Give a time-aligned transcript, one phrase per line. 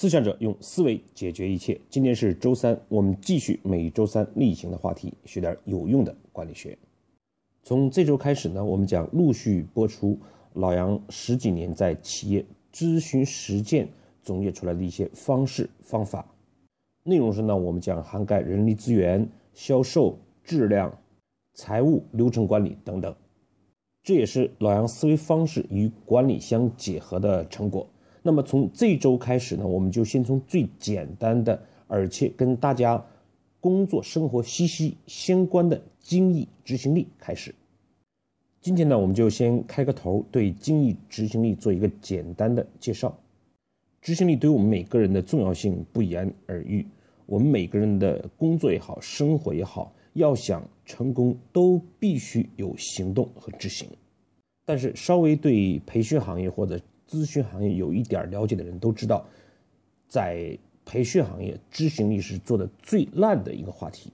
[0.00, 1.80] 思想者用思维解决一切。
[1.90, 6.78] 今天是周三，我们继续每周三例行的话题，学点有用的管理学。
[7.64, 10.16] 从这周开始呢，我们将陆续播出
[10.52, 13.88] 老杨十几年在企业咨询实践
[14.22, 16.24] 总结出来的一些方式方法。
[17.02, 20.96] 内容是呢，我们将涵盖人力资源、销售、质量、
[21.54, 23.12] 财务、流程管理等等。
[24.04, 27.84] 这也是老杨思维方式与管理相结合的成果。
[28.22, 33.02] 那么从这周开始呢，我们就先从最简单的，而且跟大家
[33.60, 37.54] 工作生活息息相关的精益执行力开始。
[38.60, 43.16] 今天呢，我们就先开个头，对精益执行力做一个简单的介绍。
[44.00, 46.86] 执行力对我们每个人的重要性不言而喻。
[47.26, 53.88] 我们每个人的工作也好，生活也好，要想成功，都必须有行动和执行。
[54.64, 59.26] 但是，稍微对培训行业或者咨询行业有一点了解的人都知道，
[60.06, 64.12] 在培训行业，执行力是做的最烂的一个话题。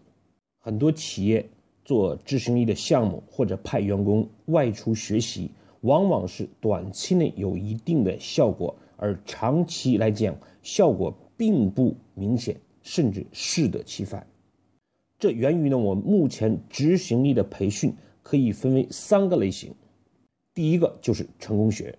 [0.60, 1.44] 很多企业
[1.84, 5.50] 做执行力的项目，或者派员工外出学习，
[5.82, 14.26] 往往是短期内有一定的效果，而长期来讲，效果并不明显，甚至适得其反。
[15.18, 19.74] 这源于呢，我们目前执行力的培训可以分为三个类型，
[20.54, 21.96] 第一个就是成功学。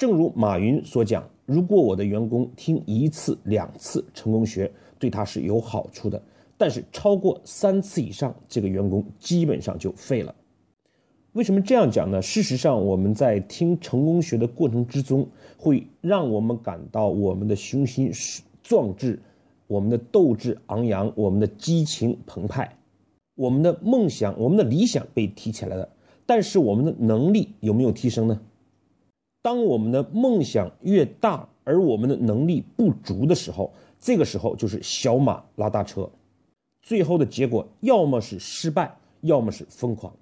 [0.00, 6.18] 正如马云所讲，如果我的员工听一次、两次成功学，对他是有好处的；
[6.56, 10.34] 但是超过三次以上，这个员工基本上就废了。
[11.32, 12.22] 为什么这样讲呢？
[12.22, 15.28] 事实上，我们在听成功学的过程之中，
[15.58, 18.10] 会让我们感到我们的雄心
[18.62, 19.20] 壮志、
[19.66, 22.74] 我们的斗志昂扬、我们的激情澎湃、
[23.34, 25.86] 我们的梦想、我们的理想被提起来了。
[26.24, 28.40] 但是，我们的能力有没有提升呢？
[29.42, 36.10] 当我们的梦想越大，而我们的能力不足的时候，这个时候就是小马拉大车，
[36.82, 40.12] 最后的结果要么是失败，要么是疯狂。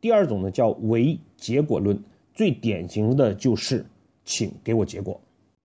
[0.00, 1.98] 第二种呢叫唯结果论，
[2.34, 3.84] 最典型的就是
[4.24, 5.20] 请给我结果。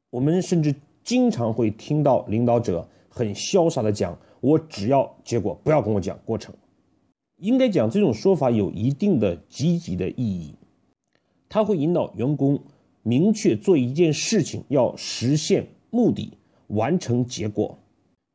[0.09, 0.73] 我们甚至
[1.03, 6.53] 经常会听到领导者很潇洒的讲：“我只要结果，不要跟我讲过程。”
[7.39, 10.53] 应该讲这种说法有一定的积极的意义。
[11.53, 12.57] 他会引导员工
[13.03, 16.31] 明确做一件事情，要实现目的，
[16.67, 17.77] 完成结果。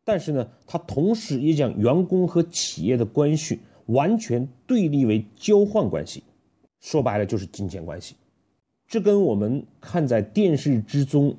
[0.04, 6.22] 但是呢，他同时也将员工和企业的关系完全对立为交换关系，
[6.80, 8.14] 说白了就是金钱关系。
[8.86, 11.34] 这跟我们看在电视之中，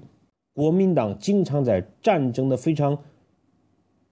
[0.54, 2.98] 国民党经常在战争的非常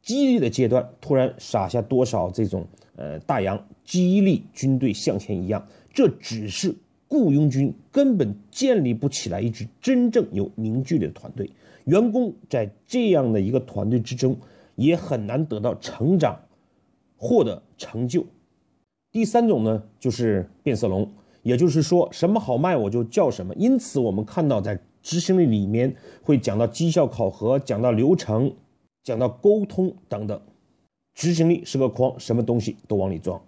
[0.03, 6.75] 激烈的阶段，突然撒下多少这种呃大洋，激励军队向前一样，这只是。
[7.15, 11.49] 雇佣军根本建立不起来一支真正有凝聚力的团队，
[11.85, 14.35] 员工在这样的一个团队之中
[14.75, 16.37] 也很难得到成长，
[17.15, 18.25] 获得成就。
[19.13, 21.09] 第三种呢，就是变色龙，
[21.41, 23.55] 也就是说什么好卖我就叫什么。
[23.55, 28.53] 因此，我们看到在执行力里面会讲到绩效考核，讲到流程，
[29.03, 30.41] 讲到沟通等等。
[31.13, 33.41] 执行力是个筐，什么东西都往里装。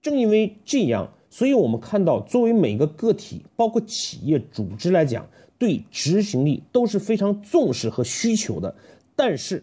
[0.00, 1.12] 正因为这样。
[1.32, 5.26] 所以，我们看到，作为每个个体，包括企业组织来讲，
[5.56, 8.74] 对执行力都是非常重视和需求的。
[9.14, 9.62] 但是，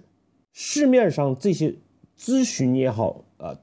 [0.54, 1.76] 市面上这些
[2.18, 3.60] 咨询也好，呃，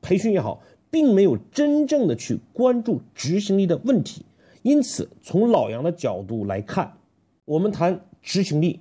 [0.00, 4.24] 培训也好，并没有真正的去关注执行力的问题。
[4.62, 6.98] 因此，从老杨的角度来看，
[7.46, 8.78] 我们谈执行力，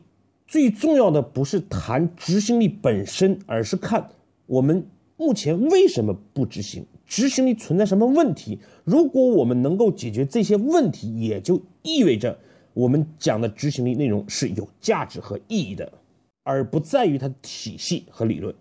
[0.48, 4.10] 最重要的不是谈执行力本身，而是看
[4.46, 4.86] 我们
[5.18, 6.86] 目前为什么不执行。
[7.10, 8.60] 执行力存在什么问题？
[8.84, 12.38] 如果我们能够解决这些问题，也就意味着
[12.76, 15.92] 我们讲的执行力内容是有价值和意义的，
[16.44, 18.54] 而不在于它的体系和理论。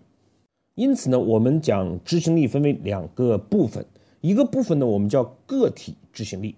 [0.74, 3.84] 因此呢，我们讲执行力分为两个部分，
[4.22, 6.56] 一个部分呢我们叫个体执行力，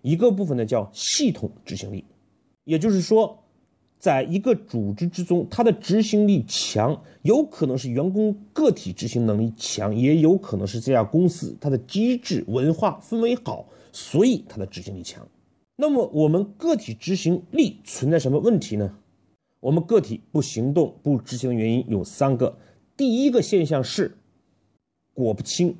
[0.00, 2.04] 一个部分呢叫系统执行力，
[2.64, 3.41] 也就是说。
[4.02, 15.24] 在一个组织之中，它的执行力强，有可能是员工个体执行能力强，也有可能是这家公司它的机制文化氛围好，所以它的执行力强。
[15.76, 18.98] 那么我们个体执行力存在什么问题呢？
[19.60, 22.58] 我们个体不行动、不执行的原因有三个。
[22.96, 24.18] 第一个现象是
[25.14, 25.76] 果不清，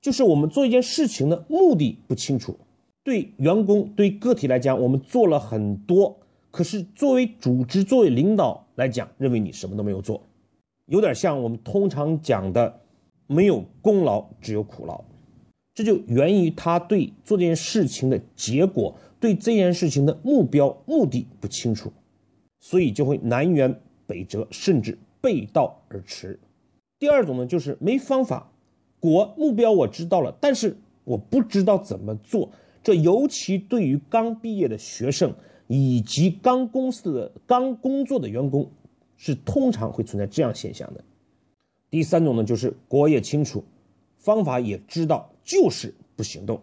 [0.00, 2.56] 就是我们做一件事情的目的不清楚。
[3.02, 6.20] 对员工、对个体来讲，我们做了很多。
[6.50, 10.22] 可是，作为组织、作为领导来讲，认为你什么都没有做，
[10.86, 12.80] 有点像我们通常讲的
[13.28, 15.04] “没有功劳，只有苦劳”。
[15.74, 21.92] 这就源于他对做这件事情的结果、对这件事情的目标、目的不清楚。
[22.60, 26.40] 所以就会南辕北辙，甚至背道而驰。
[26.98, 28.50] 第二种呢，就是没方法，
[28.98, 32.50] 果目标我知道了，但是我不知道怎么做。
[32.82, 35.32] 这尤其对于刚毕业的学生
[35.68, 38.68] 以及刚公司的刚工作的员工，
[39.16, 41.04] 是通常会存在这样现象的。
[41.90, 43.62] 第三种呢，就是果也清楚，
[44.16, 46.60] 方法也知道，就是不行动。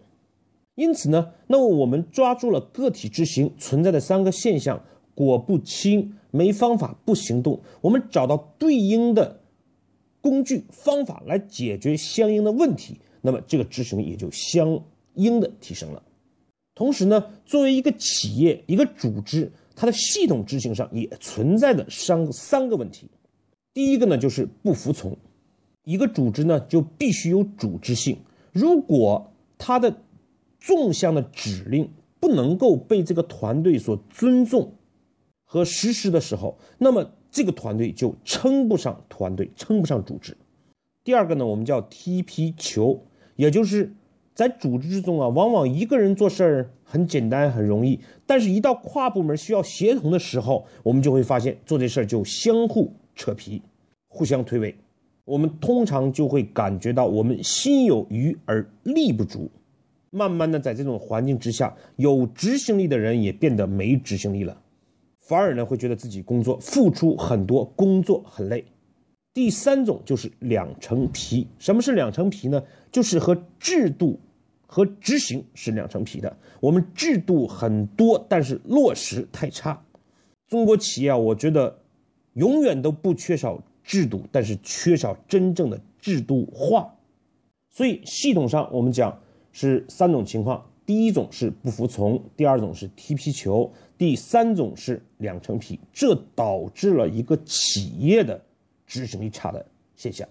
[0.75, 7.61] 因此呢，那么我们抓住了个体执行存在的三个现象：果不清、没方法、不行动。
[7.81, 9.39] 我们找到对应的
[10.19, 16.03] 工具方法来解决相应的问题，那么这个执行力也就相应的提升了。
[16.75, 23.09] 同时呢，作为一个企业、一个组织，它的系统执行上也存在的三三个问题。
[23.73, 25.17] 第一个呢，就是不服从。
[25.85, 28.17] 一个组织呢，就必须有组织性。
[28.51, 30.01] 如果它的
[30.59, 31.89] 纵向的指令
[32.19, 34.73] 不能够被这个团队所尊重
[35.45, 40.35] 和实施的时候，那么这个团队就称不上团队，称不上组织。
[41.03, 43.03] 第二个呢，我们叫踢皮球，
[43.35, 43.93] 也就是
[44.35, 53.61] 在组织之中啊，往往一个人做事儿很简单很容易，但是一到跨部门需要协同的时候，我们就会发现做这事儿就相互扯皮，
[54.09, 54.75] 互相推诿。
[55.23, 59.49] 我们通常就会感觉到我们心有余而力不足。
[60.11, 64.61] 慢慢的，在这种环境之下，有执行力的人也变得没执行力了，
[65.21, 68.63] 反而呢会觉得自己工作付出很多，工作很累。
[69.33, 71.47] 第三种就是两层皮。
[71.59, 72.63] 什么是两层皮呢？
[72.91, 74.17] 就是和制度
[74.65, 76.37] 和执行是两层皮的。
[76.59, 79.81] 我们制度很多，但是落实太差。
[80.47, 81.79] 中国企业啊，我觉得
[82.33, 86.93] 永远都不缺少制度，但是缺少真正的制度化。
[87.69, 89.19] 所以系统上我们讲。
[89.57, 98.37] 是三种情况，第一种是不服从，第二种是踢皮球，第三种是两层皮，这导致了一个企业的
[98.85, 99.65] 执行力差的
[99.95, 100.27] 现象。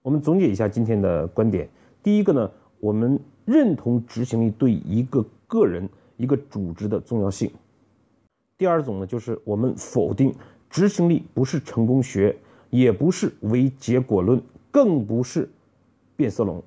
[0.00, 1.68] 我们总结一下今天的观点：
[2.02, 2.50] 第一个呢，
[2.80, 7.48] 我们认同执行力对一个个人、一个组织的重要性；
[8.58, 10.34] 第二种呢，就是我们否定
[10.68, 12.36] 执行力不是成功学，
[12.68, 14.38] 也不是唯结果论，
[14.70, 15.48] 更不是
[16.14, 16.60] 变色龙；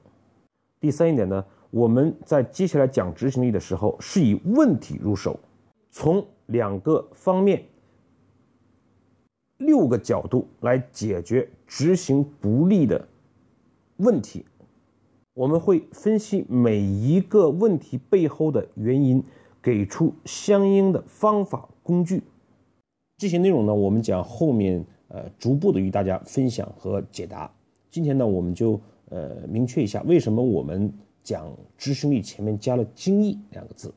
[0.80, 1.46] 第三一点呢。
[1.70, 5.40] 我们在接下来讲执行力的时候，是以问题入手，
[5.90, 7.64] 从两个方面、
[9.58, 13.08] 六个角度来解决执行不力的
[13.98, 14.44] 问题。
[15.34, 19.24] 我们会分析每一个问题背后的原因，
[19.62, 22.24] 给出相应的方法工具。
[23.18, 27.52] 这些内容呢，我们讲后面呃逐步的与大家分享和解答。
[27.90, 28.80] 今天呢，我们就
[29.10, 30.92] 呃明确一下为什么我们。
[31.24, 33.94] 讲执行力前面加了精益两个字，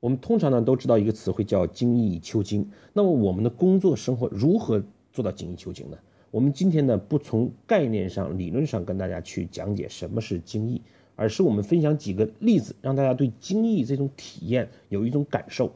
[0.00, 2.70] 我们通常呢都知道一个词汇叫精益求精。
[2.92, 5.96] 那么我们的工作生活如何做到精益求精呢？
[6.32, 10.80] 我们今天呢不从概念上、理论上跟大家去讲解什么是精益，
[11.14, 15.72] 而是我们分享几个例子，让大家对精益这种体验有一种感受。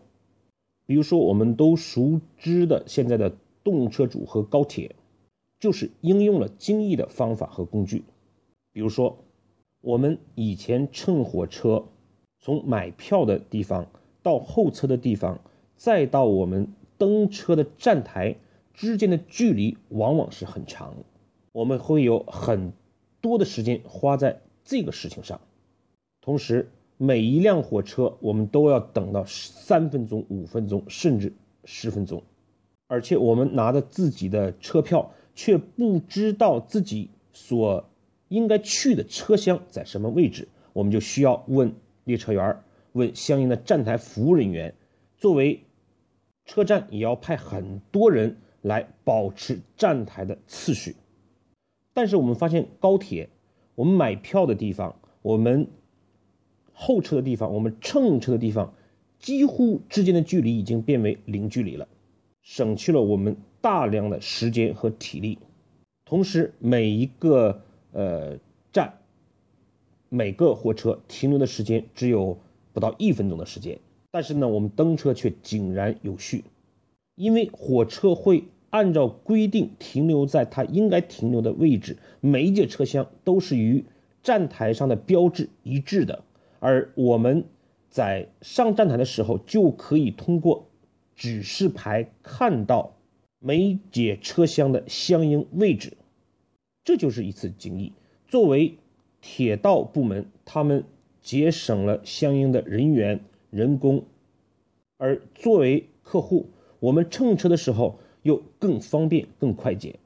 [0.86, 4.96] 比如说我们都熟知的现在的动车组和高铁，
[5.60, 8.02] 就是应用了精益的方法和工具，
[8.72, 9.18] 比如说。
[9.82, 11.84] 我们以前乘火车，
[12.40, 13.86] 从买票的地方
[14.20, 15.38] 到候车的地方，
[15.76, 16.66] 再到我们
[16.98, 18.34] 登车的站台
[18.76, 20.94] 之间的距离往往是很长，
[21.50, 22.72] 我们会有很
[23.20, 25.40] 多的时间花在这个事情上。
[26.20, 31.32] 同时，每一辆火车我们都要等到三分钟、五分钟，甚至
[31.64, 32.22] 十分钟，
[32.86, 37.84] 而且我们拿着自己的车票，却不知道自己所。
[38.28, 41.72] 应该去的车厢在什么位置，我们就需要问
[42.02, 42.60] 列车员，
[42.90, 44.74] 问相应的站台服务人员。
[45.16, 45.62] 作为
[46.44, 50.96] 车站，也要派很多人来保持站台的次序。
[51.94, 53.28] 但是我们发现，高铁，
[53.74, 55.68] 我们买票的地方，我们
[56.72, 58.74] 候车的地方，我们乘车的地方，
[59.18, 61.86] 几乎之间的距离已经变为零距离了，
[62.42, 65.38] 省去了我们大量的时间和体力。
[66.04, 67.62] 同时，每一个。
[67.92, 68.38] 呃，
[68.72, 68.98] 站
[70.10, 72.36] 每个火车停留的时间只有
[72.74, 73.78] 不到一分钟的时间，
[74.10, 76.44] 但是呢，我们登车却井然有序，
[77.14, 78.44] 因为火车会
[78.76, 83.86] 按照规定停留在它应该停留的位置，每一节车厢都是与
[84.22, 86.22] 站台上的标志一致的，
[86.58, 87.44] 而我们
[87.88, 90.66] 在上站台的时候就可以通过
[91.14, 92.98] 指示牌看到
[93.38, 95.96] 每节车厢的相应位置。
[96.84, 97.94] 这就是一次精益。
[98.28, 98.76] 作为
[99.22, 100.84] 铁道部门，他们
[101.22, 104.02] 节省了相应的人员、人工；
[104.98, 109.98] 而作为客户，我们乘车的时候又更方便、更快捷。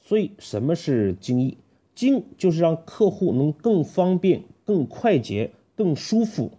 [0.00, 1.58] 所以，什么是精益？
[1.94, 6.50] 精就是让客户能更方便、更快捷、更舒服、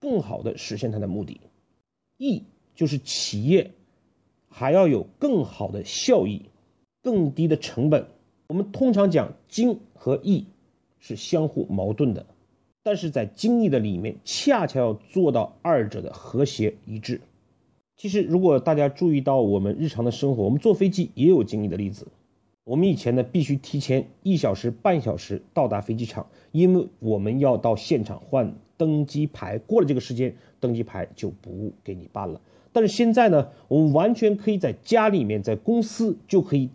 [0.00, 1.40] 更好的实现他的目的。
[2.16, 3.72] 益就是企业
[4.48, 6.46] 还要有更好的效益、
[7.02, 8.06] 更低的成本。
[8.46, 10.46] 我们通常讲精和益
[10.98, 12.24] 是相互矛盾的，
[12.82, 17.20] 但是在精益的里面，恰恰要做到二者的和谐一致。
[17.98, 22.06] 其实，如果大家注意到我们日常的生活，我们坐飞机也有经历的例子。
[22.62, 29.58] 我们以前呢，必须提前一小时半小时到达飞机场，因为我们要到现场换登机牌。
[29.58, 32.40] 过了这个时间，登机牌就不给你办了。
[32.72, 36.70] 但是现在呢，我们完全可以在家里面，在公司就可以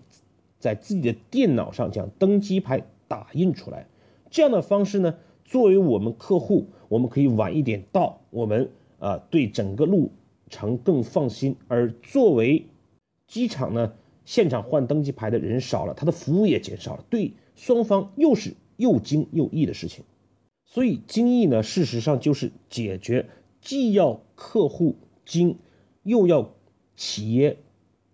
[0.59, 3.87] 在自己的电脑上将登机牌打印出来。
[4.29, 5.15] 这样的方式呢，
[5.45, 10.11] 作为我们客户，我们可以晚一点到，我们啊对整个路
[10.53, 11.55] 程更放心。
[11.67, 12.67] 而作为
[13.27, 13.93] 机场呢，
[14.23, 20.05] 现场换登机牌的人少了，他的服务也减少了，对双方又是又精又易的事情。
[20.65, 23.29] 所以精益呢，事实上就是解决
[23.59, 24.95] 既要客户
[25.25, 25.57] 精，
[26.03, 26.53] 又要
[26.95, 27.57] 企业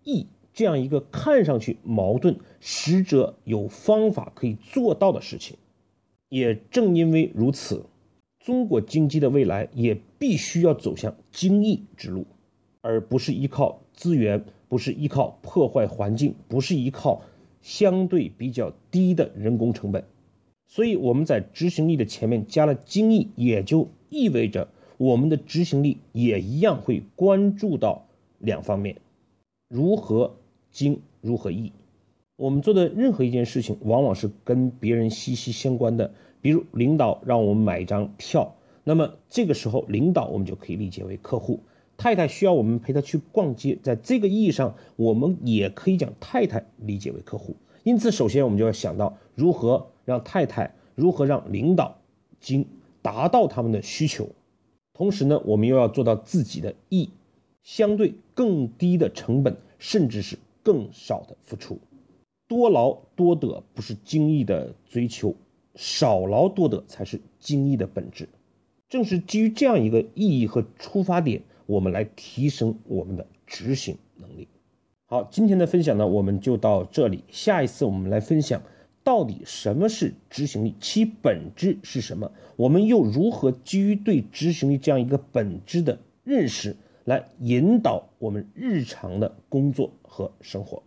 [0.03, 5.57] 易这样一个看上去矛盾，实则有方法可以做到的事情。
[6.27, 7.85] 也正因为如此，
[8.39, 12.25] 中国经济的未来也必须要走向精益之路，
[12.81, 14.43] 而不是依靠资源。
[14.69, 17.23] 不是依靠破坏环境，不是依靠
[17.59, 20.05] 相对比较低的人工成本，
[20.67, 24.67] 所以我们在执行力的前面加了精益，也就意味着
[24.97, 28.05] 我们的执行力也一样会关注到
[28.37, 28.97] 两方面：
[29.67, 30.35] 如何
[30.69, 31.71] 精，如何益。
[32.35, 36.13] 我们做的任何一件事情，往往是跟别人息息相关的。
[36.41, 41.59] 比如领导让我们买一张票，那么这个时候领导我们就可以理解为客户。
[41.97, 47.55] 太太需要我们陪她去逛街，在这个意义上，我们也可以将太太理解为客户。
[47.83, 51.97] 因此，首先我们就要想到如何让太太，如何让领导
[52.39, 52.65] 经
[53.01, 54.29] 达到他们的需求。
[54.93, 57.09] 同时呢，我们又要做到自己的意，
[57.63, 61.79] 相对更低的成本，甚至是更少的付出。
[62.47, 65.35] 多劳多得不是精益的追求，
[65.75, 68.29] 少劳多得才是精益的本质。
[68.89, 71.43] 正是基于这样一个意义和出发点。
[71.65, 74.47] 我们来提升我们的执行能力。
[75.05, 77.23] 好，今天的分享呢，我们就到这里。
[77.29, 78.63] 下一次我们来分享，
[79.03, 82.31] 到底什么是执行力，其本质是什么？
[82.55, 90.81] 我们又如何基于对执行力这样一个本质的认识，来引导我们日常的工作和生活？